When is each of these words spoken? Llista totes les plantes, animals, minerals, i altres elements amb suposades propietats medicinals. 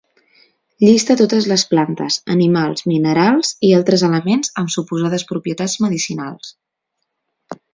Llista 0.83 1.15
totes 1.19 1.47
les 1.51 1.65
plantes, 1.73 2.17
animals, 2.37 2.85
minerals, 2.93 3.51
i 3.69 3.71
altres 3.81 4.07
elements 4.09 4.53
amb 4.63 4.75
suposades 4.77 5.27
propietats 5.33 5.77
medicinals. 5.87 6.51